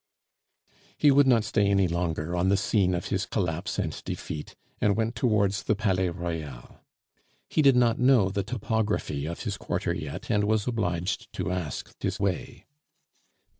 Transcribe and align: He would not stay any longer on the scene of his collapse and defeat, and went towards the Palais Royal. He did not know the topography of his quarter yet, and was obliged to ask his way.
He 0.97 1.11
would 1.11 1.27
not 1.27 1.43
stay 1.43 1.67
any 1.67 1.87
longer 1.87 2.35
on 2.35 2.49
the 2.49 2.57
scene 2.57 2.95
of 2.95 3.09
his 3.09 3.27
collapse 3.27 3.77
and 3.77 4.03
defeat, 4.03 4.55
and 4.79 4.95
went 4.95 5.13
towards 5.15 5.61
the 5.61 5.75
Palais 5.75 6.09
Royal. 6.09 6.79
He 7.47 7.61
did 7.61 7.75
not 7.75 7.99
know 7.99 8.29
the 8.31 8.41
topography 8.41 9.27
of 9.27 9.43
his 9.43 9.57
quarter 9.57 9.93
yet, 9.93 10.31
and 10.31 10.45
was 10.45 10.65
obliged 10.67 11.31
to 11.33 11.51
ask 11.51 11.95
his 12.01 12.19
way. 12.19 12.65